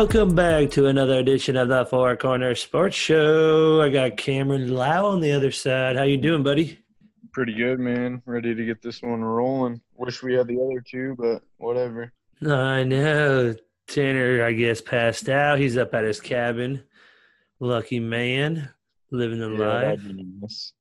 [0.00, 3.82] Welcome back to another edition of the Four Corner Sports Show.
[3.82, 5.96] I got Cameron Lau on the other side.
[5.96, 6.78] How you doing, buddy?
[7.32, 8.22] Pretty good, man.
[8.24, 9.82] Ready to get this one rolling.
[9.96, 12.14] Wish we had the other two, but whatever.
[12.42, 13.54] I know.
[13.88, 15.58] Tanner, I guess, passed out.
[15.58, 16.82] He's up at his cabin.
[17.58, 18.70] Lucky man,
[19.10, 20.00] living the Yeah, life.
[20.02, 20.72] nice.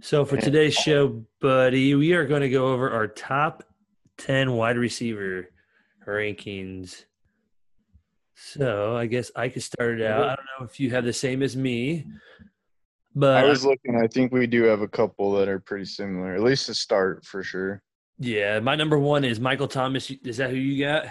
[0.00, 3.64] So for today's show, buddy, we are going to go over our top
[4.18, 5.48] 10 wide receiver
[6.06, 7.04] rankings.
[8.34, 10.22] So I guess I could start it out.
[10.22, 12.06] I don't know if you have the same as me,
[13.14, 14.00] but I was looking.
[14.02, 16.34] I think we do have a couple that are pretty similar.
[16.34, 17.82] At least to start for sure.
[18.18, 20.10] yeah, my number one is Michael Thomas.
[20.10, 21.06] Is that who you got?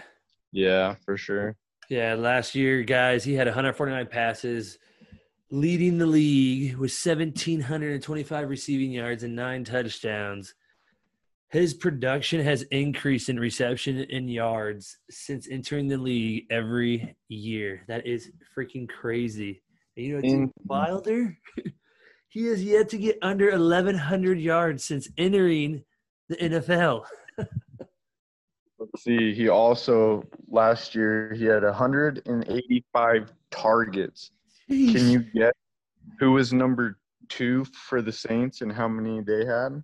[0.51, 1.55] Yeah, for sure.
[1.89, 4.77] Yeah, last year, guys, he had 149 passes,
[5.51, 10.53] leading the league with 1,725 receiving yards and nine touchdowns.
[11.51, 17.83] His production has increased in reception and yards since entering the league every year.
[17.87, 19.63] That is freaking crazy.
[19.97, 20.67] And you know what's even mm-hmm.
[20.67, 21.37] wilder?
[22.29, 25.83] he has yet to get under 1,100 yards since entering
[26.27, 27.05] the NFL.
[27.37, 29.33] Let's see.
[29.33, 34.31] He also last year he had 185 targets.
[34.67, 35.53] Can you get
[36.19, 39.83] who was number two for the Saints and how many they had?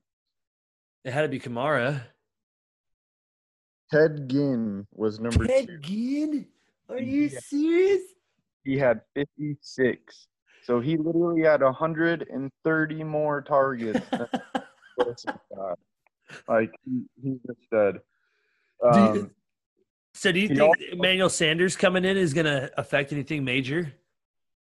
[1.06, 2.02] It had to be Kamara.
[3.92, 5.78] Ted Ginn was number Ted two.
[5.78, 6.48] Ginn?
[6.90, 7.40] Are you Yeah.
[7.40, 8.02] serious?
[8.64, 10.28] He had 56.
[10.64, 14.00] So he literally had 130 more targets.
[14.10, 14.28] than
[14.98, 15.78] Wilson got.
[16.48, 18.00] Like he, he just said.
[18.82, 19.32] Do you- Um,
[20.16, 23.94] so do you think also- Emmanuel Sanders coming in is going to affect anything major?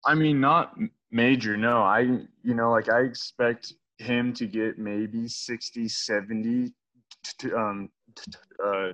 [0.06, 0.78] I mean, not
[1.10, 1.56] major.
[1.56, 6.74] No, I you know like I expect him to get maybe 60, 70 t-
[7.38, 8.32] t- um, t-
[8.64, 8.90] uh,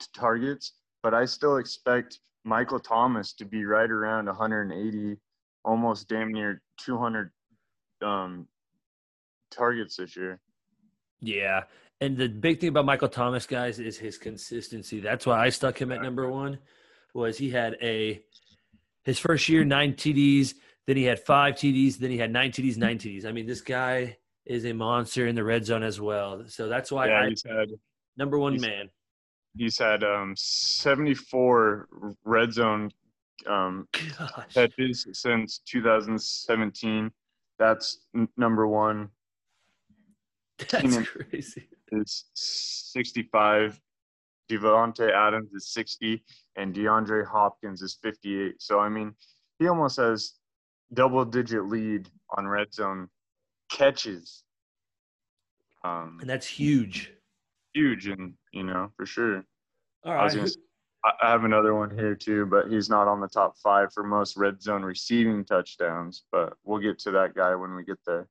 [0.00, 0.72] t- targets,
[1.02, 5.16] but I still expect Michael Thomas to be right around 180,
[5.64, 7.30] almost damn near 200
[8.02, 8.46] um,
[9.50, 10.40] targets this year.
[11.20, 11.64] Yeah.
[12.00, 15.00] And the big thing about Michael Thomas, guys, is his consistency.
[15.00, 16.58] That's why I stuck him at number one.
[17.14, 18.22] Was he had a
[19.04, 20.54] his first year nine TDs,
[20.86, 23.24] then he had five TDs, then he had nine TDs, nine TDs.
[23.24, 24.16] I mean, this guy
[24.46, 26.44] is a monster in the red zone as well.
[26.48, 27.70] So that's why yeah, I he's had
[28.16, 28.90] number one he's- man.
[29.56, 31.88] he's had um 74
[32.24, 32.90] red zone
[33.46, 33.88] um
[34.18, 34.54] Gosh.
[34.54, 37.10] catches since 2017
[37.58, 39.08] that's n- number one
[40.58, 41.04] That's Keenan.
[41.04, 41.68] crazy.
[41.92, 43.80] is 65
[44.50, 46.22] davante adams is 60
[46.56, 49.14] and deandre hopkins is 58 so i mean
[49.58, 50.34] he almost has
[50.92, 53.08] double digit lead on red zone
[53.74, 54.44] catches
[55.82, 57.12] um And that's huge.
[57.74, 59.44] huge and you know for sure
[60.04, 60.36] All right.
[60.36, 64.02] I I have another one here too, but he's not on the top five for
[64.04, 66.24] most red zone receiving touchdowns.
[66.32, 68.26] But we'll get to that guy when we get there.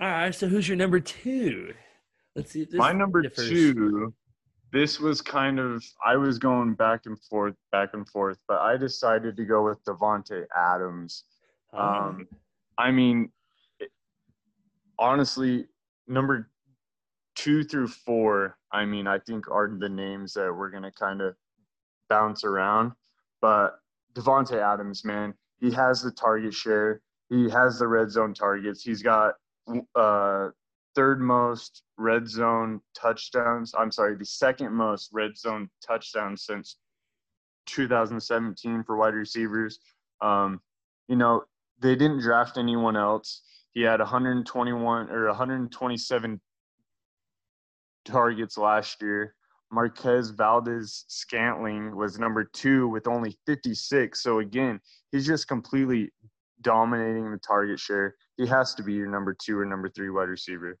[0.00, 0.34] All right.
[0.34, 1.74] So who's your number two?
[2.34, 3.48] Let's see if this My number differs.
[3.50, 4.14] two,
[4.72, 8.78] this was kind of I was going back and forth, back and forth, but I
[8.78, 11.24] decided to go with Davante Adams.
[11.74, 12.26] Ah, Um,
[12.78, 13.30] I mean,
[14.98, 15.66] honestly,
[16.06, 16.50] number
[17.34, 21.34] two through four, I mean, I think are the names that we're gonna kind of
[22.08, 22.92] bounce around.
[23.40, 23.78] But
[24.14, 27.00] Davante Adams, man, he has the target share.
[27.28, 28.82] He has the red zone targets.
[28.82, 29.34] He's got
[29.94, 30.50] uh,
[30.94, 33.74] third most red zone touchdowns.
[33.76, 36.76] I'm sorry, the second most red zone touchdowns since
[37.66, 39.80] 2017 for wide receivers.
[40.20, 40.60] Um,
[41.08, 41.44] you know,
[41.80, 43.42] they didn't draft anyone else.
[43.74, 46.40] He had 121 or 127
[48.04, 49.34] targets last year.
[49.72, 54.22] Marquez Valdes-Scantling was number two with only 56.
[54.22, 54.80] So again,
[55.10, 56.12] he's just completely
[56.60, 58.14] dominating the target share.
[58.36, 60.78] He has to be your number two or number three wide receiver.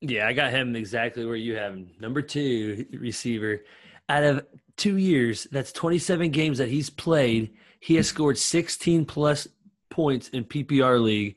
[0.00, 1.90] Yeah, I got him exactly where you have him.
[2.00, 3.62] Number two receiver.
[4.08, 4.46] Out of
[4.76, 7.54] two years, that's 27 games that he's played.
[7.78, 9.46] He has scored 16 plus
[9.90, 11.36] points in PPR league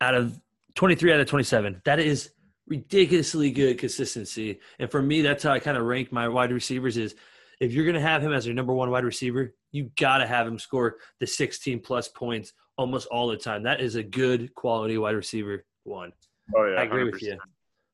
[0.00, 0.40] out of
[0.74, 1.82] 23 out of 27.
[1.84, 2.30] That is
[2.66, 4.60] ridiculously good consistency.
[4.78, 7.14] And for me, that's how I kind of rank my wide receivers is
[7.60, 10.26] if you're going to have him as your number one wide receiver, you got to
[10.26, 13.64] have him score the 16 plus points almost all the time.
[13.64, 16.12] That is a good quality wide receiver one.
[16.54, 17.38] Oh yeah, I agree with you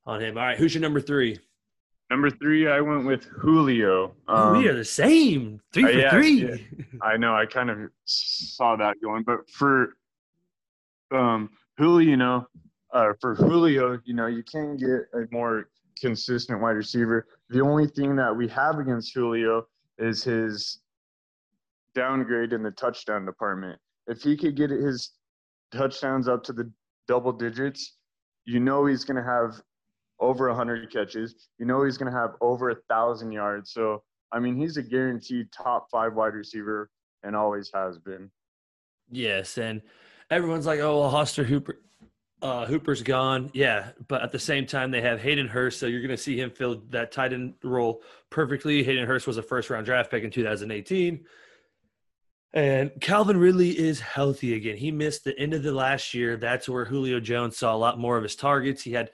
[0.07, 0.37] on him.
[0.37, 1.39] All right, who's your number three?
[2.11, 4.15] Number three, I went with Julio.
[4.29, 5.61] oh, we Um, are the same.
[5.73, 6.49] Three uh, for yeah, three.
[6.49, 6.57] yeah.
[7.03, 7.35] I know.
[7.35, 9.97] I kind of saw that going, but for
[11.11, 12.47] um Julio, you know,
[12.93, 15.69] uh, for Julio, you know, you can get a more
[16.01, 17.27] consistent wide receiver.
[17.51, 19.67] The only thing that we have against Julio
[19.99, 20.81] is his
[21.95, 23.79] downgrade in the touchdown department.
[24.07, 25.13] If he could get his
[25.73, 26.71] touchdowns up to the
[27.09, 27.97] double digits,
[28.45, 29.61] you know he's going to have
[30.21, 31.49] over 100 catches.
[31.59, 33.73] You know he's going to have over a thousand yards.
[33.73, 36.91] So I mean, he's a guaranteed top five wide receiver
[37.23, 38.31] and always has been.
[39.11, 39.81] Yes, and
[40.31, 41.81] everyone's like, "Oh, well, Hoster Hooper,
[42.43, 46.01] uh, Hooper's gone." Yeah, but at the same time, they have Hayden Hurst, so you're
[46.01, 48.83] going to see him fill that tight end role perfectly.
[48.83, 51.25] Hayden Hurst was a first round draft pick in 2018.
[52.55, 54.77] And Calvin Ridley is healthy again.
[54.77, 56.37] He missed the end of the last year.
[56.37, 58.83] That's where Julio Jones saw a lot more of his targets.
[58.83, 59.11] He had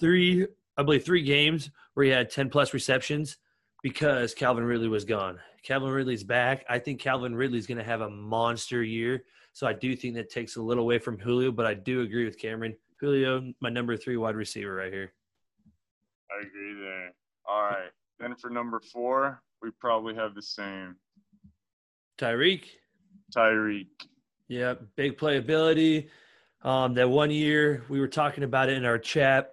[0.00, 3.36] three, I believe, three games where he had 10 plus receptions
[3.82, 5.38] because Calvin Ridley was gone.
[5.62, 6.64] Calvin Ridley's back.
[6.68, 9.24] I think Calvin Ridley's going to have a monster year.
[9.52, 12.24] So I do think that takes a little away from Julio, but I do agree
[12.24, 12.76] with Cameron.
[12.98, 15.12] Julio, my number three wide receiver right here.
[16.30, 17.12] I agree there.
[17.48, 17.90] All right.
[18.18, 20.96] Then for number four, we probably have the same.
[22.18, 22.64] Tyreek.
[23.34, 23.88] Tyreek.
[24.48, 26.08] Yeah, big playability.
[26.62, 29.52] Um, that one year we were talking about it in our chat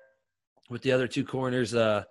[0.69, 1.73] with the other two corners.
[1.73, 2.03] Uh,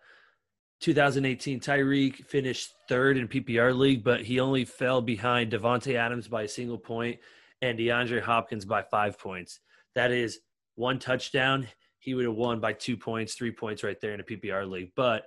[0.80, 6.42] 2018, Tyreek finished third in PPR league, but he only fell behind Davante Adams by
[6.42, 7.18] a single point
[7.62, 9.60] and DeAndre Hopkins by five points.
[9.94, 10.40] That is
[10.74, 11.66] one touchdown.
[11.98, 14.92] He would have won by two points, three points right there in a PPR league.
[14.94, 15.26] But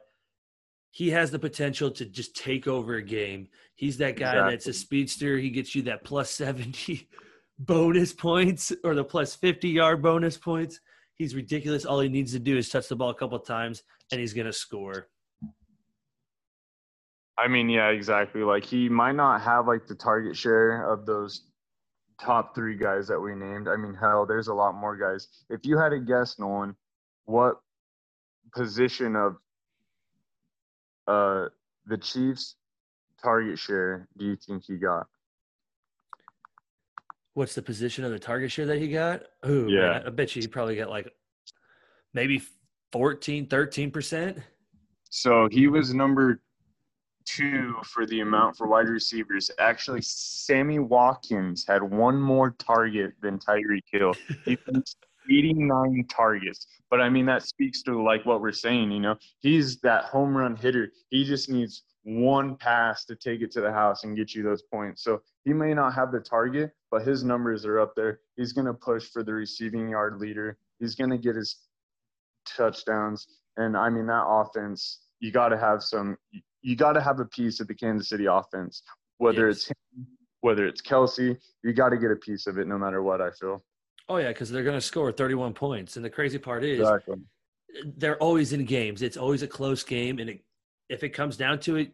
[0.91, 3.47] he has the potential to just take over a game.
[3.75, 4.51] He's that guy exactly.
[4.51, 5.37] that's a speedster.
[5.37, 7.09] He gets you that plus 70
[7.59, 10.79] bonus points or the plus 50 yard bonus points.
[11.15, 11.85] He's ridiculous.
[11.85, 14.47] All he needs to do is touch the ball a couple times and he's going
[14.47, 15.09] to score.
[17.39, 18.41] I mean, yeah, exactly.
[18.41, 21.43] Like he might not have like the target share of those
[22.21, 23.67] top three guys that we named.
[23.67, 25.27] I mean, hell, there's a lot more guys.
[25.49, 26.75] If you had to guess, Nolan,
[27.25, 27.61] what
[28.53, 29.37] position of
[31.07, 31.49] uh,
[31.85, 32.55] the Chiefs'
[33.23, 35.07] target share do you think he got?
[37.35, 39.23] What's the position of the target share that he got?
[39.47, 39.91] Ooh, yeah.
[39.91, 41.09] Man, I bet you he probably got like
[42.13, 42.41] maybe
[42.91, 44.41] 14, 13%.
[45.09, 46.41] So he was number
[47.35, 49.51] two for the amount for wide receivers.
[49.59, 54.13] Actually, Sammy Watkins had one more target than Tyreek Hill.
[54.45, 54.57] He
[55.31, 56.67] 89 targets.
[56.89, 60.35] But I mean, that speaks to like what we're saying, you know, he's that home
[60.35, 60.91] run hitter.
[61.09, 64.63] He just needs one pass to take it to the house and get you those
[64.63, 65.03] points.
[65.03, 68.21] So he may not have the target, but his numbers are up there.
[68.37, 70.57] He's going to push for the receiving yard leader.
[70.79, 71.57] He's going to get his
[72.47, 73.27] touchdowns.
[73.57, 76.17] And I mean, that offense, you got to have some,
[76.61, 78.83] you got to have a piece of the Kansas City offense,
[79.17, 79.57] whether yes.
[79.57, 80.07] it's him,
[80.41, 81.37] whether it's Kelce.
[81.63, 83.63] you got to get a piece of it no matter what, I feel.
[84.07, 87.17] Oh yeah, because they're going to score 31 points, and the crazy part is exactly.
[87.97, 89.01] they're always in games.
[89.01, 90.43] It's always a close game, and it,
[90.89, 91.91] if it comes down to it,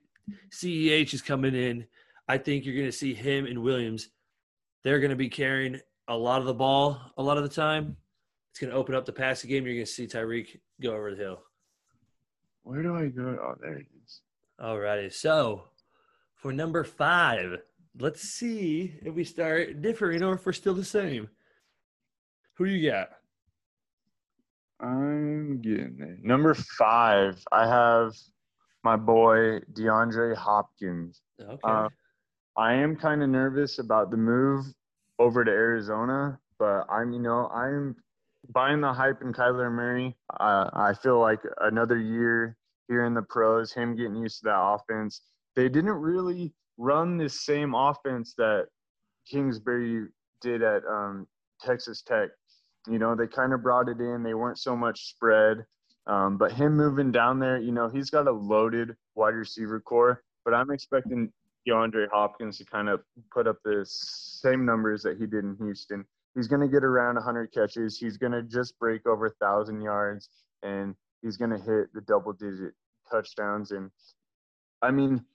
[0.52, 1.86] CEH is coming in.
[2.28, 4.10] I think you're going to see him and Williams.
[4.84, 7.98] They're going to be carrying a lot of the ball a lot of the time.
[8.52, 9.66] It's going to open up the passing game.
[9.66, 11.42] You're going to see Tyreek go over the hill.
[12.64, 13.38] Where do I go?
[13.42, 13.84] Oh, there
[14.60, 14.64] it.
[14.64, 15.10] All righty.
[15.10, 15.64] So
[16.36, 17.58] for number five,
[18.00, 21.30] let's see if we start differing or if we're still the same.
[22.56, 23.10] Who you got?
[24.80, 26.18] I'm getting there.
[26.22, 28.14] Number five, I have
[28.84, 31.22] my boy DeAndre Hopkins.
[31.42, 31.60] Okay.
[31.64, 31.90] Uh,
[32.58, 34.66] I am kind of nervous about the move
[35.20, 37.96] over to Arizona, but I'm, you know, I'm
[38.50, 40.16] buying the hype in Kyler Murray.
[40.40, 44.60] Uh, I feel like another year here in the pros, him getting used to that
[44.60, 45.22] offense.
[45.56, 48.68] They didn't really run this same offense that
[49.30, 50.08] Kingsbury
[50.42, 51.28] did at um,
[51.62, 52.30] Texas Tech.
[52.88, 54.24] You know, they kind of brought it in.
[54.24, 55.66] They weren't so much spread.
[56.08, 60.24] Um, but him moving down there, you know, he's got a loaded wide receiver core.
[60.44, 61.32] But I'm expecting
[61.68, 63.02] DeAndre Hopkins to kind of
[63.34, 66.06] put up the same numbers that he did in Houston.
[66.36, 67.98] He's going to get around 100 catches.
[67.98, 70.30] He's going to just break over 1,000 yards,
[70.64, 70.94] and
[71.26, 72.74] he's going to hit the double-digit
[73.10, 73.72] touchdowns.
[73.72, 73.90] And
[74.82, 75.26] I mean,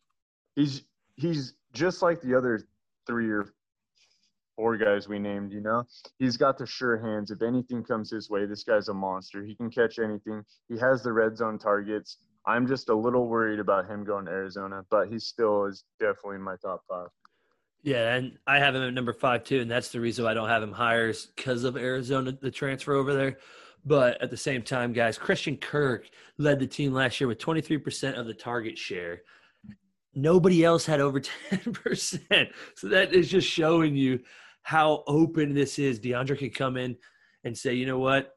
[0.54, 0.82] he's
[1.16, 2.60] he's just like the other
[3.06, 3.52] three or
[4.56, 5.84] four guys we named, you know,
[6.18, 7.30] he's got the sure hands.
[7.30, 9.42] If anything comes his way, this guy's a monster.
[9.44, 10.44] He can catch anything.
[10.68, 12.18] He has the red zone targets.
[12.46, 16.36] I'm just a little worried about him going to Arizona, but he still is definitely
[16.36, 17.08] in my top five.
[17.82, 20.34] Yeah, and I have him at number five too, and that's the reason why I
[20.34, 23.38] don't have him higher is because of Arizona, the transfer over there.
[23.84, 26.08] But at the same time, guys, Christian Kirk
[26.38, 29.22] led the team last year with 23% of the target share.
[30.14, 31.20] Nobody else had over
[31.50, 32.48] 10%.
[32.74, 34.20] So that is just showing you
[34.62, 36.00] how open this is.
[36.00, 36.96] DeAndre could come in
[37.44, 38.34] and say, you know what?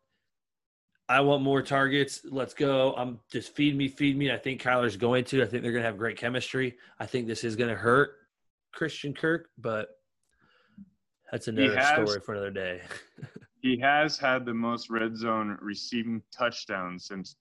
[1.10, 2.22] I want more targets.
[2.24, 2.94] Let's go.
[2.96, 4.32] I'm just feed me, feed me.
[4.32, 5.44] I think Kyler's going to.
[5.44, 6.78] I think they're going to have great chemistry.
[7.00, 8.14] I think this is going to hurt
[8.72, 9.90] Christian Kirk, but
[11.32, 12.82] that's another has- story for another day.
[13.64, 17.38] He has had the most red zone receiving touchdowns since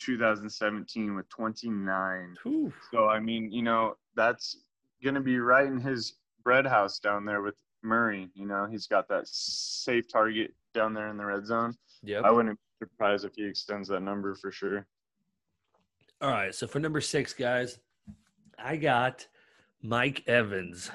[0.00, 2.34] 2017 with 29.
[2.42, 2.72] Whew.
[2.90, 4.58] So I mean, you know, that's
[5.02, 6.12] Going to be right in his
[6.44, 8.30] bread house down there with Murray.
[8.34, 11.74] You know, he's got that safe target down there in the red zone.
[12.04, 12.22] Yep.
[12.24, 14.86] I wouldn't be surprised if he extends that number for sure.
[16.20, 16.54] All right.
[16.54, 17.80] So for number six, guys,
[18.56, 19.26] I got
[19.82, 20.92] Mike Evans.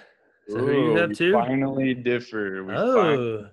[0.47, 1.33] So who you have too?
[1.33, 2.63] Finally differ.
[2.63, 2.95] We Oh.
[2.95, 3.49] finally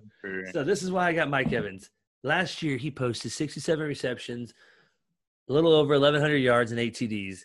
[0.52, 1.90] So this is why I got Mike Evans.
[2.22, 4.54] Last year he posted 67 receptions,
[5.48, 7.40] a little over 1,100 yards and eight TDs.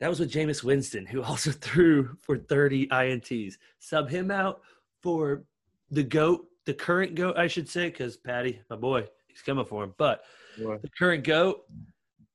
[0.00, 3.54] That was with Jameis Winston, who also threw for 30 INTs.
[3.78, 4.62] Sub him out
[5.02, 5.44] for
[5.90, 9.84] the goat, the current goat, I should say, because Patty, my boy, he's coming for
[9.84, 9.94] him.
[9.96, 10.24] But
[10.58, 10.82] What?
[10.82, 11.62] the current goat,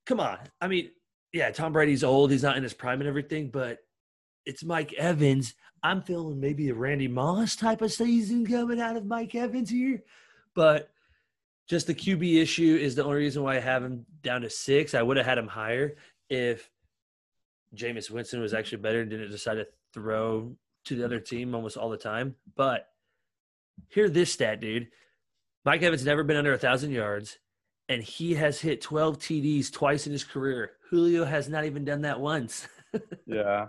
[0.06, 0.38] come on.
[0.62, 0.92] I mean,
[1.34, 3.80] yeah, Tom Brady's old, he's not in his prime and everything, but
[4.50, 5.54] it's Mike Evans.
[5.84, 10.02] I'm feeling maybe a Randy Moss type of season coming out of Mike Evans here.
[10.56, 10.90] But
[11.70, 14.96] just the QB issue is the only reason why I have him down to six.
[14.96, 15.98] I would have had him higher
[16.32, 16.68] if
[17.76, 21.78] Jameis Winston was actually better and didn't decide to throw to the other team almost
[21.78, 22.36] all the time.
[22.56, 22.88] But
[23.88, 24.88] hear this stat, dude.
[25.64, 27.38] Mike Evans never been under a thousand yards,
[27.88, 30.72] and he has hit 12 TDs twice in his career.
[30.90, 32.68] Julio has not even done that once.
[33.28, 33.68] Yeah.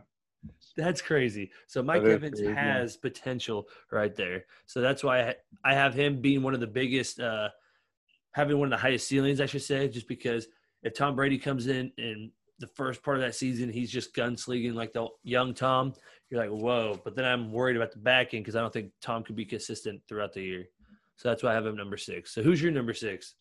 [0.76, 1.50] That's crazy.
[1.66, 2.54] So Mike That Evans crazy.
[2.54, 4.44] has potential right there.
[4.66, 7.48] So that's why I, I have him being one of the biggest, uh,
[8.32, 10.46] having one of the highest ceilings, I should say, just because
[10.82, 14.74] if Tom Brady comes in in the first part of that season, he's just gunslinging
[14.74, 15.92] like the young Tom.
[16.30, 17.00] You're like, whoa.
[17.04, 19.44] But then I'm worried about the back end because I don't think Tom could be
[19.44, 20.66] consistent throughout the year.
[21.16, 22.32] So that's why I have him number six.
[22.32, 23.34] So who's your number six?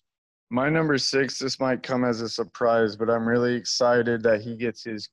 [0.50, 4.58] My number six, this might come as a surprise, but I'm really excited that he
[4.58, 5.10] gets his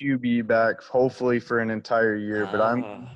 [0.00, 2.48] QB back, hopefully for an entire year.
[2.50, 3.10] But I'm Ah.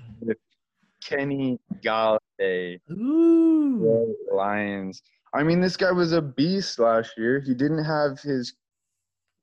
[1.03, 4.15] Kenny Golladay, Ooh.
[4.33, 5.03] Lions.
[5.33, 7.41] I mean, this guy was a beast last year.
[7.41, 8.55] He didn't have his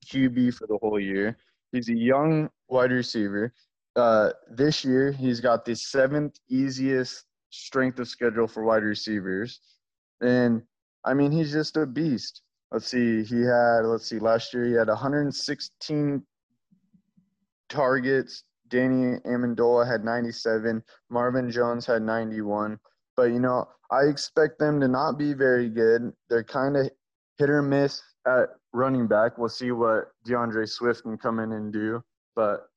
[0.05, 1.37] QB for the whole year.
[1.71, 3.53] He's a young wide receiver.
[3.95, 9.59] Uh, this year, he's got the seventh easiest strength of schedule for wide receivers.
[10.21, 10.61] And
[11.03, 12.41] I mean, he's just a beast.
[12.71, 16.23] Let's see, he had, let's see, last year he had 116
[17.69, 18.43] targets.
[18.69, 20.83] Danny Amendola had 97.
[21.09, 22.79] Marvin Jones had 91.
[23.15, 26.11] But, you know, I expect them to not be very good.
[26.29, 26.89] They're kind of
[27.37, 29.37] hit or miss at running back.
[29.37, 32.03] We'll see what D'Andre Swift can come in and do.
[32.35, 32.67] But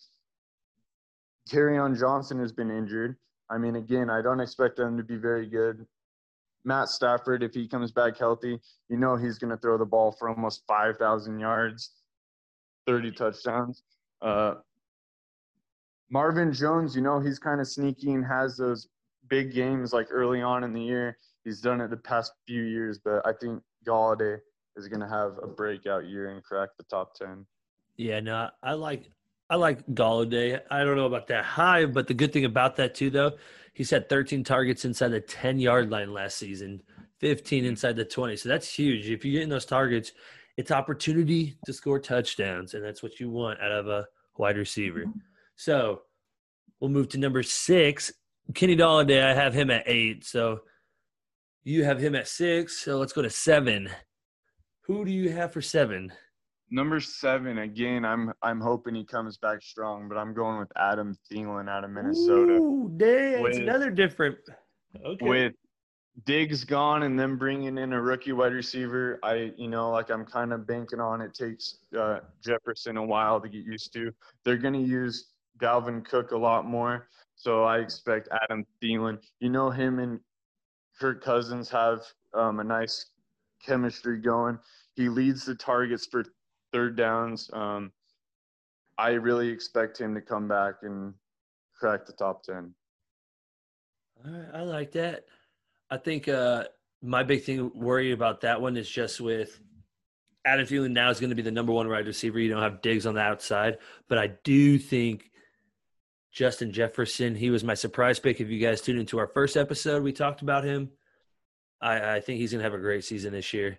[1.54, 3.16] on Johnson has been injured.
[3.50, 5.87] I mean, again, I don't expect them to be very good.
[6.64, 10.12] Matt Stafford, if he comes back healthy, you know he's going to throw the ball
[10.12, 11.92] for almost 5,000 yards,
[12.87, 13.83] 30 touchdowns.
[14.21, 14.57] Uh,
[16.11, 18.88] Marvin Jones, you know, he's kind of sneaky and has those
[19.29, 21.19] big games like early on in the year.
[21.45, 24.38] He's done it the past few years, but I think Golladay
[24.77, 27.47] is going to have a breakout year and crack the top 10.
[27.97, 29.11] Yeah, no, I like
[29.50, 30.61] I like Golladay.
[30.71, 33.33] I don't know about that high, but the good thing about that too, though,
[33.73, 36.83] he's had 13 targets inside the 10 yard line last season,
[37.21, 37.71] 15 mm-hmm.
[37.71, 38.37] inside the 20.
[38.37, 39.09] So that's huge.
[39.09, 40.12] If you're getting those targets,
[40.57, 45.05] it's opportunity to score touchdowns, and that's what you want out of a wide receiver.
[45.59, 46.03] So
[46.79, 48.12] we'll move to number six,
[48.55, 49.25] Kenny Golladay.
[49.25, 50.25] I have him at eight.
[50.25, 50.61] So
[51.65, 52.79] you have him at six.
[52.79, 53.91] So let's go to seven.
[54.83, 56.12] Who do you have for seven?
[56.71, 61.17] Number seven, again, I'm I'm hoping he comes back strong, but I'm going with Adam
[61.31, 62.53] Thielen out of Minnesota.
[62.53, 64.37] Ooh, dang, it's another different.
[65.05, 65.27] Okay.
[65.27, 65.55] With
[66.25, 70.25] Diggs gone and then bringing in a rookie wide receiver, I you know like I'm
[70.25, 74.12] kind of banking on it takes uh, Jefferson a while to get used to.
[74.45, 75.29] They're going to use
[75.61, 79.19] Dalvin Cook a lot more, so I expect Adam Thielen.
[79.41, 80.21] You know him and
[81.00, 82.00] Kirk Cousins have
[82.35, 83.07] um, a nice
[83.65, 84.59] chemistry going.
[84.95, 86.25] He leads the targets for
[86.73, 87.50] third downs.
[87.53, 87.93] Um,
[88.99, 91.15] I really expect him to come back and
[91.79, 92.75] crack the top ten.
[94.25, 95.27] All right, I like that.
[95.91, 96.65] I think uh,
[97.00, 99.61] my big thing worry about that one is just with
[100.45, 102.38] Adam Thielen now is going to be the number one wide receiver.
[102.41, 105.31] You don't have Diggs on the outside, but I do think
[106.38, 107.35] Justin Jefferson.
[107.35, 108.40] He was my surprise pick.
[108.40, 110.90] If you guys tuned into our first episode, we talked about him.
[111.80, 113.76] I, I think he's going to have a great season this year.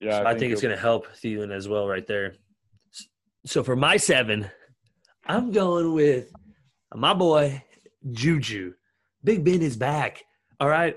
[0.00, 2.36] Yeah, So I, think, it's going to help Thielen as well, right there.
[3.44, 4.48] So for my seven,
[5.26, 6.30] I'm going with
[6.94, 7.64] my boy
[8.08, 8.74] Juju.
[9.24, 10.22] Big Ben is back.
[10.60, 10.96] All right.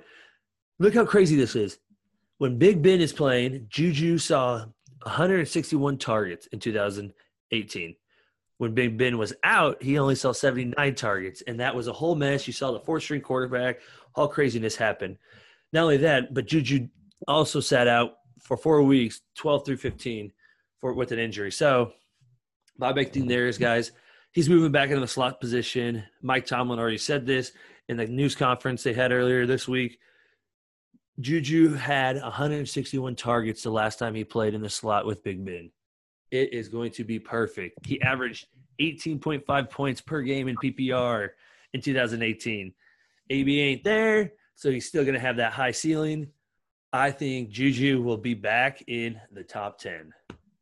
[0.77, 1.79] Look how crazy this is.
[2.37, 4.65] When Big Ben is playing, Juju saw
[5.01, 7.95] 161 targets in 2018.
[8.61, 12.13] When Big Ben was out, he only saw 79 targets, and that was a whole
[12.13, 12.45] mess.
[12.45, 13.79] You saw the four string quarterback,
[14.13, 15.17] all craziness happened.
[15.73, 16.87] Not only that, but Juju
[17.27, 20.31] also sat out for four weeks, 12 through 15,
[20.79, 21.51] for with an injury.
[21.51, 21.93] So
[22.77, 23.93] my big thing there is, guys,
[24.31, 26.03] he's moving back into the slot position.
[26.21, 27.53] Mike Tomlin already said this
[27.89, 29.97] in the news conference they had earlier this week.
[31.19, 35.71] Juju had 161 targets the last time he played in the slot with Big Ben.
[36.31, 37.85] It is going to be perfect.
[37.85, 38.47] He averaged
[38.79, 41.29] 18.5 points per game in PPR
[41.73, 42.73] in 2018.
[43.29, 46.27] AB ain't there, so he's still going to have that high ceiling.
[46.93, 50.13] I think Juju will be back in the top 10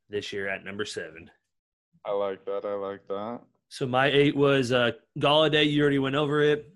[0.09, 1.29] this year at number seven.
[2.05, 2.65] I like that.
[2.65, 3.41] I like that.
[3.69, 5.69] So my eight was uh, Golladay.
[5.69, 6.71] You already went over it.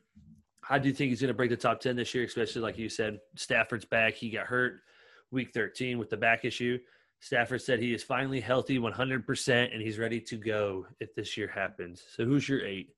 [0.69, 2.77] I do you think he's going to break the top 10 this year, especially like
[2.77, 3.19] you said.
[3.35, 4.13] Stafford's back.
[4.13, 4.81] He got hurt
[5.31, 6.79] week 13 with the back issue.
[7.23, 11.47] Stafford said he is finally healthy 100% and he's ready to go if this year
[11.47, 12.03] happens.
[12.13, 12.89] So who's your eight?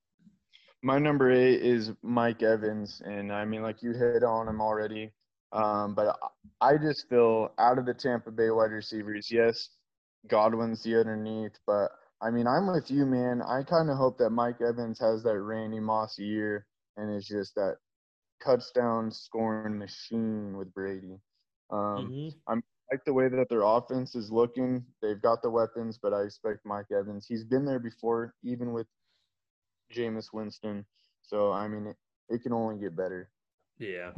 [0.82, 3.04] My number eight is Mike Evans.
[3.06, 5.12] And I mean, like you hit on him already.
[5.52, 6.18] Um, but
[6.60, 9.70] I just feel out of the Tampa Bay wide receivers, yes,
[10.28, 13.44] Godwin's the underneath, but I mean, I'm with you, man.
[13.44, 16.66] I kind of hope that Mike Evans has that Randy Moss year
[16.98, 17.76] and is just that
[18.44, 21.20] touchdown scoring machine with Brady.
[21.70, 22.30] Um, Mm-hmm.
[22.48, 24.84] I'm like the way that their offense is looking.
[25.02, 27.26] They've got the weapons, but I expect Mike Evans.
[27.28, 28.88] He's been there before, even with
[29.94, 30.86] Jameis Winston.
[31.22, 31.96] So I mean, it,
[32.30, 33.30] it can only get better.
[33.80, 34.12] Yeah.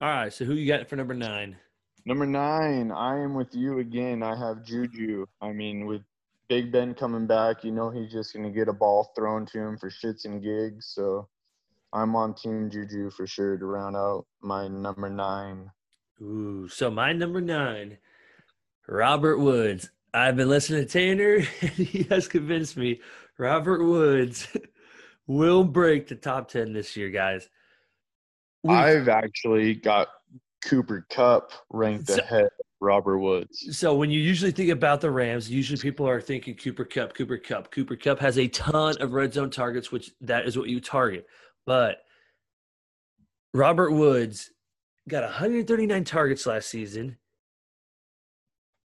[0.00, 0.32] All right.
[0.32, 1.56] So who you got for number nine?
[2.04, 4.24] Number nine, I am with you again.
[4.24, 5.24] I have Juju.
[5.40, 6.02] I mean, with
[6.48, 9.58] Big Ben coming back, you know he's just going to get a ball thrown to
[9.60, 10.92] him for shits and gigs.
[10.94, 11.28] So
[11.92, 15.70] I'm on Team Juju for sure to round out my number nine.
[16.22, 16.68] Ooh.
[16.68, 17.98] So my number nine,
[18.88, 19.90] Robert Woods.
[20.14, 23.00] I've been listening to Tanner, and he has convinced me
[23.38, 24.46] Robert Woods
[25.26, 27.48] will break the top 10 this year, guys.
[28.62, 30.08] We- I've actually got
[30.64, 33.76] Cooper Kupp ranked So- ahead of Robert Woods.
[33.78, 37.38] So when you usually think about the Rams, usually people are thinking Cooper Kupp, Cooper
[37.38, 37.70] Kupp.
[37.70, 41.26] Cooper Kupp has a ton of red zone targets, which that is what you target.
[41.64, 41.98] But
[43.54, 44.50] Robert Woods
[45.08, 47.16] got 139 targets last season.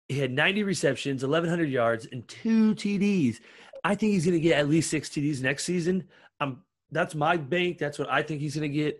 [0.07, 3.39] He had 90 receptions, 1,100 yards, and two TDs.
[3.83, 6.07] I think he's going to get at least six TDs next season.
[6.39, 7.77] Um, that's my bank.
[7.79, 8.99] That's what I think he's going to get.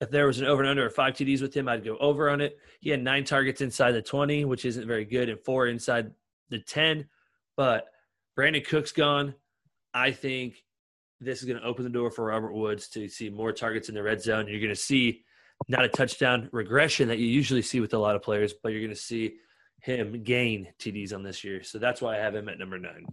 [0.00, 2.28] If there was an over and under of five TDs with him, I'd go over
[2.28, 2.58] on it.
[2.80, 6.10] He had nine targets inside the 20, which isn't very good, and four inside
[6.50, 7.06] the 10.
[7.56, 7.86] But
[8.36, 9.34] Brandin Cooks's gone.
[9.94, 10.64] I think
[11.20, 13.94] this is going to open the door for Robert Woods to see more targets in
[13.94, 14.48] the red zone.
[14.48, 15.22] You're going to see
[15.68, 18.80] not a touchdown regression that you usually see with a lot of players, but you're
[18.80, 19.36] going to see
[19.80, 21.62] him gain TDs on this year.
[21.62, 23.04] So that's why I have him at number nine.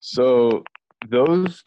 [0.00, 0.62] So
[1.08, 1.62] those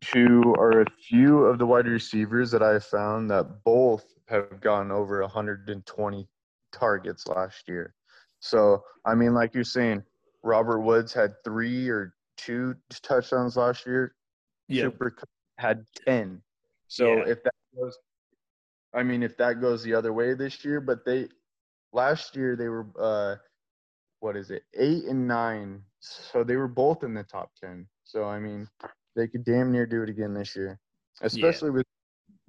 [0.00, 4.90] two are a few of the wide receivers that I found that both have gone
[4.90, 6.28] over 120
[6.72, 7.94] targets last year.
[8.40, 10.02] So I mean, like you're saying,
[10.42, 14.14] Robert Woods had three or two touchdowns last year.
[14.70, 15.14] Super
[15.58, 16.40] had 10.
[16.88, 17.24] So Yeah.
[17.26, 17.96] if that goes,
[18.94, 21.28] I mean, if that goes the other way this year, but they
[21.92, 23.36] last year they were uh,
[24.20, 25.82] what is it, eight and nine.
[26.00, 27.86] So they were both in the top 10.
[28.04, 28.68] So I mean,
[29.16, 30.78] they could damn near do it again this year,
[31.22, 31.86] especially with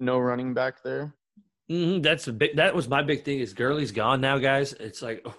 [0.00, 1.14] no running back there.
[1.68, 2.56] hmm That's a big.
[2.56, 3.40] That was my big thing.
[3.40, 4.72] Is Gurley's gone now, guys?
[4.74, 5.34] It's like oh,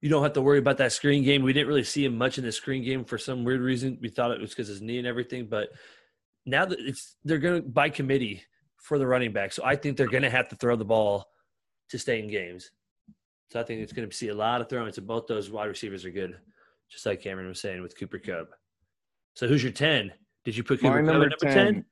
[0.00, 1.42] you don't have to worry about that screen game.
[1.42, 3.98] We didn't really see him much in the screen game for some weird reason.
[4.00, 5.70] We thought it was because his knee and everything, but
[6.46, 8.42] now that it's they're going to by committee
[8.80, 11.26] for the running back, so I think they're going to have to throw the ball
[11.90, 12.70] to stay in games.
[13.50, 14.92] So I think it's going to see a lot of throwing.
[14.92, 16.36] So both those wide receivers are good,
[16.90, 18.50] just like Cameron was saying with Cooper Kupp.
[19.34, 20.12] So who's your ten?
[20.44, 21.84] Did you put Cooper My number at number ten?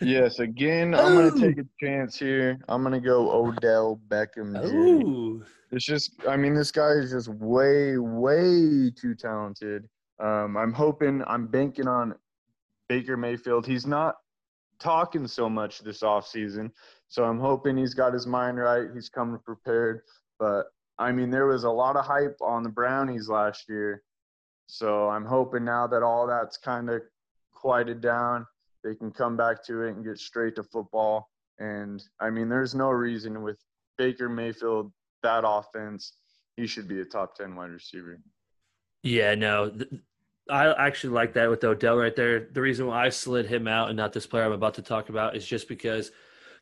[0.00, 2.58] Yes, again, I'm gonna take a chance here.
[2.68, 4.54] I'm gonna go Odell Beckham.
[4.60, 4.74] Jr.
[4.74, 9.88] Ooh, It's just, I mean, this guy is just way, way too talented.
[10.18, 12.14] Um, I'm hoping, I'm banking on
[12.88, 13.66] Baker Mayfield.
[13.66, 14.16] He's not
[14.80, 16.70] talking so much this offseason,
[17.08, 18.88] so I'm hoping he's got his mind right.
[18.94, 20.02] He's coming prepared.
[20.38, 20.66] But
[20.98, 24.02] I mean, there was a lot of hype on the Brownies last year,
[24.66, 27.02] so I'm hoping now that all that's kind of
[27.52, 28.46] quieted down,
[28.82, 31.30] they can come back to it and get straight to football.
[31.58, 33.58] And I mean, there's no reason with
[33.98, 36.14] Baker Mayfield that offense,
[36.56, 38.18] he should be a top 10 wide receiver.
[39.02, 39.72] Yeah, no.
[40.50, 42.48] I actually like that with Odell right there.
[42.52, 45.08] The reason why I slid him out and not this player I'm about to talk
[45.08, 46.10] about is just because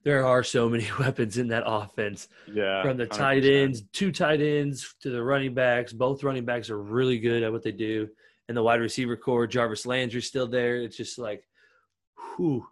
[0.04, 2.28] there are so many weapons in that offense.
[2.52, 2.82] Yeah.
[2.82, 5.92] From the tight ends, two tight ends to the running backs.
[5.92, 8.08] Both running backs are really good at what they do.
[8.48, 10.76] And the wide receiver core, Jarvis Landry's still there.
[10.76, 11.46] It's just like,
[12.36, 12.66] whew,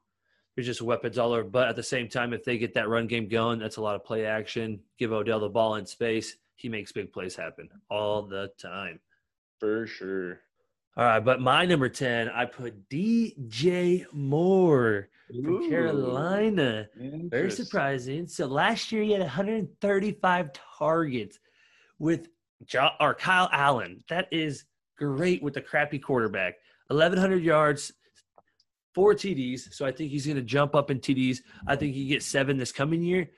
[0.54, 1.44] there's just weapons all over.
[1.44, 3.94] But at the same time, if they get that run game going, that's a lot
[3.96, 4.80] of play action.
[4.98, 6.36] Give Odell the ball in space.
[6.54, 9.00] He makes big plays happen all the time.
[9.60, 10.40] For sure.
[10.98, 16.88] All right, but my number 10, I put DJ Moore from Ooh, Carolina.
[16.96, 18.26] Very surprising.
[18.26, 21.38] So last year he had 135 targets
[21.98, 22.28] with
[22.64, 24.02] jo- or Kyle Allen.
[24.08, 24.64] That is
[24.96, 26.54] great with the crappy quarterback.
[26.88, 27.92] 1,100 yards,
[28.94, 29.74] four TDs.
[29.74, 31.40] So I think he's going to jump up in TDs.
[31.66, 33.28] I think he gets seven this coming year.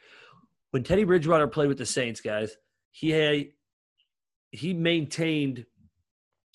[0.71, 2.57] When Teddy Bridgewater played with the Saints, guys,
[2.93, 3.47] he had
[4.51, 5.67] he maintained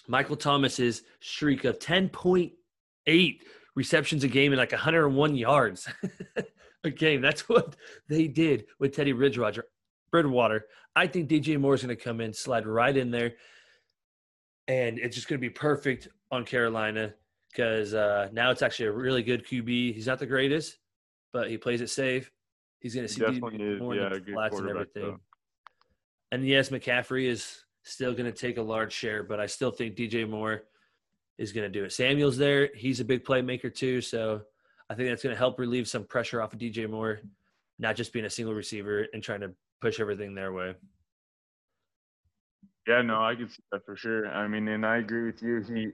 [0.07, 3.39] Michael Thomas's streak of 10.8
[3.75, 5.87] receptions a game and like 101 yards
[6.83, 7.21] a game.
[7.21, 7.75] That's what
[8.09, 9.65] they did with Teddy Bridgewater.
[10.11, 10.65] Bridgewater.
[10.95, 13.33] I think DJ Moore is going to come in, slide right in there,
[14.67, 17.13] and it's just going to be perfect on Carolina
[17.51, 19.93] because uh, now it's actually a really good QB.
[19.93, 20.77] He's not the greatest,
[21.31, 22.31] but he plays it safe.
[22.79, 25.03] He's going to see definitely DJ is, Moore in yeah, flats and everything.
[25.03, 25.19] though.
[26.31, 29.95] And yes, McCaffrey is still going to take a large share, but I still think
[29.95, 30.63] DJ Moore
[31.37, 31.91] is going to do it.
[31.91, 32.69] Samuel's there.
[32.75, 34.01] He's a big playmaker too.
[34.01, 34.41] So
[34.89, 37.19] I think that's going to help relieve some pressure off of DJ Moore,
[37.79, 40.75] not just being a single receiver and trying to push everything their way.
[42.87, 44.27] Yeah, no, I can see that for sure.
[44.27, 45.61] I mean, and I agree with you.
[45.61, 45.87] He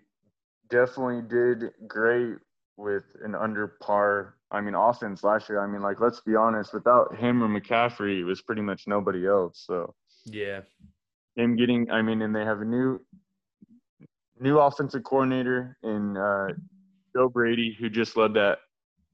[0.69, 2.37] definitely did great
[2.77, 4.35] with an under par.
[4.51, 5.63] I mean, offense last year.
[5.63, 9.27] I mean, like let's be honest, without him or McCaffrey, it was pretty much nobody
[9.27, 9.63] else.
[9.67, 9.93] So
[10.25, 10.61] Yeah.
[11.35, 12.99] Him getting, I mean, and they have a new
[14.39, 16.47] new offensive coordinator in uh,
[17.15, 18.59] Joe Brady, who just led that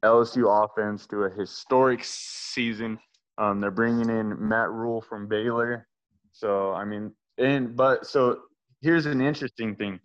[0.03, 2.99] LSU offense to a historic season.
[3.37, 5.87] Um, they're bringing in Matt Rhule from Baylor.
[6.31, 8.39] So I mean, and but so
[8.81, 9.99] here's an interesting thing.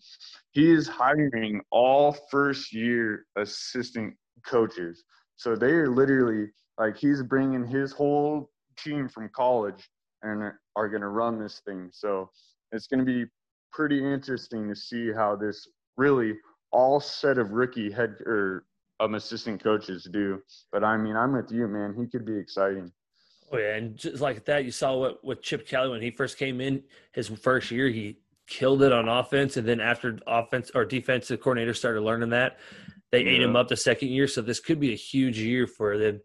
[0.52, 5.04] He is hiring all first year assistant coaches.
[5.36, 9.88] So they are literally like he's bringing his whole team from college
[10.22, 11.90] and are going to run this thing.
[11.92, 12.30] So
[12.72, 13.24] it's going to be
[13.72, 16.34] pretty interesting to see how this really
[16.72, 18.64] all set of rookie head or
[19.00, 20.40] um, assistant coaches do.
[20.72, 21.94] But I mean, I'm with you, man.
[21.98, 22.92] He could be exciting.
[23.52, 26.38] Oh yeah, and just like that, you saw what with Chip Kelly when he first
[26.38, 30.84] came in his first year, he killed it on offense, and then after offense or
[30.84, 32.58] defensive coordinator started learning that,
[33.10, 34.28] they ate him up the second year.
[34.28, 36.20] So this could be a huge year for them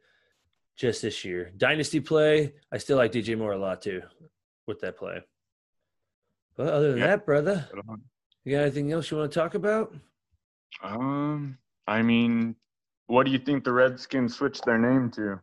[0.76, 1.52] just this year.
[1.58, 4.02] Dynasty play, I still like DJ Moore a lot too
[4.68, 5.22] with that play.
[6.58, 7.08] But other than Yeah.
[7.08, 7.68] that, brother,
[8.44, 9.94] you got anything else you want to talk about?
[10.84, 11.58] Um,
[11.88, 12.56] I mean,
[13.08, 15.40] what do you think the Redskins switched their name to?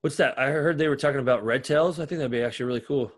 [0.00, 0.38] What's that?
[0.38, 1.98] I heard they were talking about red tails.
[1.98, 3.12] I think that'd be actually really cool.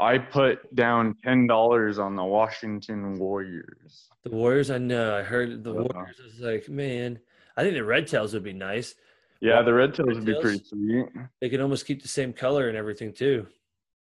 [0.00, 4.08] I put down ten dollars on the Washington Warriors.
[4.24, 5.16] The Warriors, I know.
[5.16, 5.72] I heard the.
[5.72, 6.18] Warriors.
[6.20, 7.20] I was like, man,
[7.56, 8.94] I think the red tails would be nice.
[9.40, 11.06] Yeah, the Red Tails would be pretty sweet.
[11.40, 13.46] They could almost keep the same color and everything too.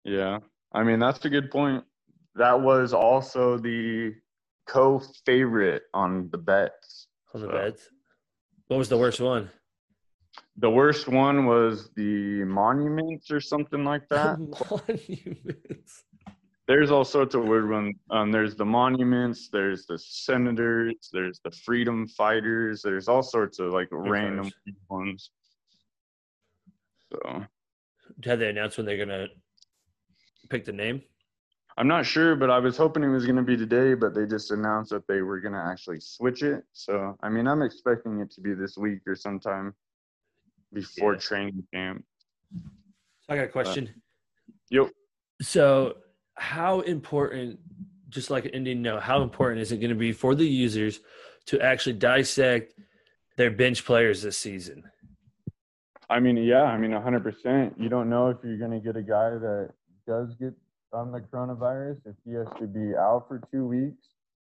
[0.05, 0.41] Yeah,
[0.73, 1.85] I mean that's a good point.
[2.35, 4.15] That was also the
[4.67, 7.07] co-favorite on the bets.
[7.35, 7.91] on the So, beds.
[8.69, 9.51] What was the worst one?
[10.57, 14.39] The worst one was the Monuments or something like that.
[14.39, 16.05] Monuments.
[16.73, 17.95] There's all sorts of weird ones.
[18.09, 19.51] Um, there's the Monuments.
[19.53, 21.11] There's the Senators.
[21.13, 22.81] There's the Freedom Fighters.
[22.81, 24.81] There's all sorts of like random fighters.
[24.89, 25.31] ones.
[27.13, 27.45] So
[28.25, 29.27] Had they announced when they're gonna
[30.49, 31.03] pick the name?
[31.77, 34.51] I'm not sure, but I was hoping it was to be today, but they just
[34.51, 36.65] announced that they were to actually switch it.
[36.73, 39.75] So, I mean, I'm expecting it to be this week or sometime
[40.73, 41.19] before Yeah.
[41.19, 42.03] training camp.
[43.29, 43.91] I got a question.
[44.71, 44.91] Yep.
[45.43, 45.97] So,
[46.43, 47.61] how important,
[48.09, 50.99] just like an Indian note, how important is it going to be for the users
[51.47, 52.75] to actually dissect
[53.37, 54.83] their bench players this season?
[56.11, 57.81] I mean, yeah, I mean, 100%.
[57.81, 59.71] You don't know if you're going to get a guy that
[60.07, 60.53] does get
[60.93, 64.05] on the coronavirus, if he has to be out for two weeks.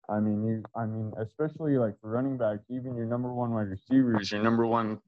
[0.10, 3.68] I mean, you, I mean, especially like for running backs, even your number one wide
[3.68, 5.00] receivers, your number one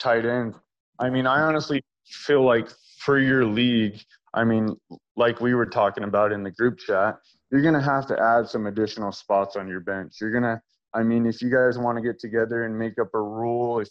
[0.00, 0.56] tight ends.
[0.98, 2.68] I mean, I honestly feel like
[2.98, 4.00] for your league,
[4.34, 4.76] I mean,
[5.16, 7.16] like we were talking about in the group chat,
[7.50, 10.16] you're going to have to add some additional spots on your bench.
[10.20, 10.60] You're going to,
[10.92, 13.88] I mean, if you guys want to get together and make up a rule, if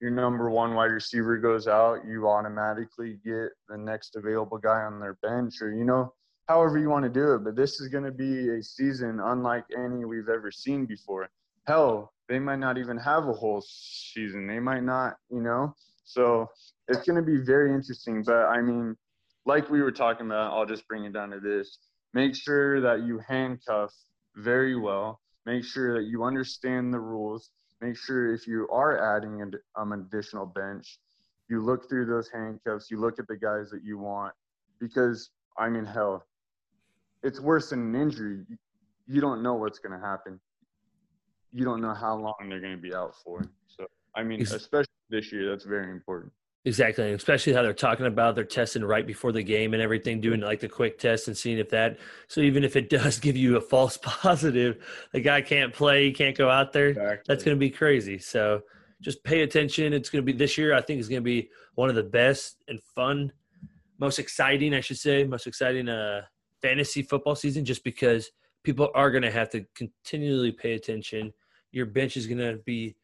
[0.00, 5.00] your number one wide receiver goes out, you automatically get the next available guy on
[5.00, 6.12] their bench, or, you know,
[6.48, 7.44] however you want to do it.
[7.44, 11.28] But this is going to be a season unlike any we've ever seen before.
[11.66, 14.46] Hell, they might not even have a whole season.
[14.46, 15.74] They might not, you know?
[16.04, 16.48] So
[16.88, 18.22] it's going to be very interesting.
[18.22, 18.96] But I mean,
[19.46, 21.78] like we were talking about, I'll just bring it down to this
[22.16, 23.92] make sure that you handcuff
[24.36, 25.20] very well.
[25.44, 27.50] Make sure that you understand the rules.
[27.82, 30.98] Make sure if you are adding an um, additional bench,
[31.48, 32.90] you look through those handcuffs.
[32.90, 34.32] You look at the guys that you want,
[34.80, 36.24] because I mean, hell,
[37.22, 38.44] it's worse than an injury.
[39.06, 40.40] You don't know what's going to happen.
[41.52, 43.44] You don't know how long they're going to be out for.
[43.68, 46.32] So, I mean, especially this year, that's very important.
[46.66, 50.40] Exactly, especially how they're talking about they're testing right before the game and everything, doing
[50.40, 51.96] like the quick test and seeing if that.
[52.26, 56.12] So even if it does give you a false positive, the guy can't play, he
[56.12, 56.88] can't go out there.
[56.88, 57.22] Exactly.
[57.28, 58.18] That's going to be crazy.
[58.18, 58.62] So
[59.00, 59.92] just pay attention.
[59.92, 60.74] It's going to be this year.
[60.74, 63.32] I think is going to be one of the best and fun,
[64.00, 66.22] most exciting, I should say, most exciting uh,
[66.62, 68.32] fantasy football season, just because
[68.64, 71.32] people are going to have to continually pay attention.
[71.70, 72.96] Your bench is going to be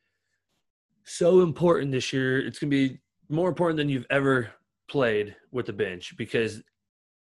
[1.05, 2.44] so important this year.
[2.44, 2.98] It's going to be
[3.33, 4.51] more important than you've ever
[4.88, 6.62] played with the bench because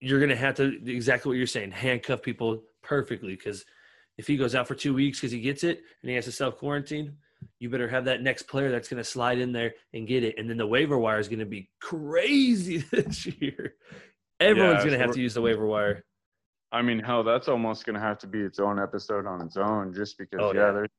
[0.02, 3.64] you're going to have to exactly what you're saying handcuff people perfectly because
[4.18, 6.32] if he goes out for two weeks because he gets it and he has to
[6.32, 7.16] self quarantine
[7.60, 10.36] you better have that next player that's going to slide in there and get it.
[10.38, 13.76] And then the waiver wire is going to be crazy this year.
[14.40, 16.04] Everyone's yeah, going to have to use the waiver wire.
[16.72, 19.58] I mean hell that's almost going to have to be its own episode on its
[19.58, 20.72] own just because oh, yeah, yeah.
[20.72, 20.90] there's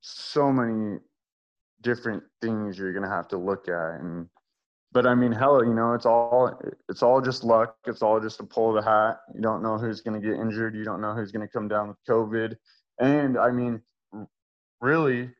[0.00, 0.98] so many
[1.82, 4.28] different things you're to have to look at and
[4.96, 6.58] but I mean, hell, you know, it's all
[6.88, 7.76] it's all just luck.
[7.84, 9.18] It's all just a pull of the hat.
[9.34, 10.74] You don't know who's going to get injured.
[10.74, 12.56] You don't know who's going to come down with COVID.
[12.98, 13.82] And I mean,
[14.80, 15.30] really,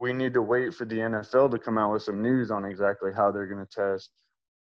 [0.00, 3.12] we need to wait for the NFL to come out with some news on exactly
[3.14, 4.10] how they're going to test,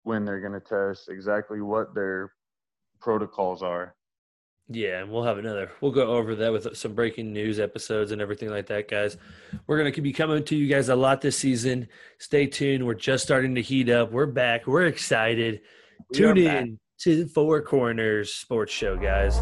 [0.04, 2.32] when they're going to test, exactly what their
[3.00, 3.96] protocols are.
[4.72, 5.72] Yeah, and we'll have another.
[5.80, 9.16] We'll go over that with some breaking news episodes and everything like that, guys.
[9.66, 11.88] We're going to be coming to you guys a lot this season.
[12.18, 12.86] Stay tuned.
[12.86, 14.12] We're just starting to heat up.
[14.12, 14.68] We're back.
[14.68, 15.62] We're excited.
[16.10, 16.68] We Tune in back.
[17.00, 19.40] to Four Corners Sports Show, guys.